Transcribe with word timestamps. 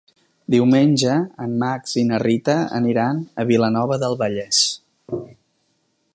Diumenge 0.53 1.17
en 1.45 1.53
Max 1.63 1.93
i 2.03 2.05
na 2.13 2.21
Rita 2.25 2.57
aniran 2.81 3.23
a 3.45 3.49
Vilanova 3.53 4.01
del 4.07 4.19
Vallès. 4.25 4.65